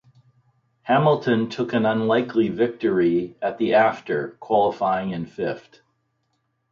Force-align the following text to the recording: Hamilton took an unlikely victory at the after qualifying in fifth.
Hamilton 0.81 1.47
took 1.47 1.73
an 1.73 1.85
unlikely 1.85 2.49
victory 2.49 3.35
at 3.39 3.59
the 3.59 3.75
after 3.75 4.29
qualifying 4.41 5.11
in 5.11 5.27
fifth. 5.27 5.79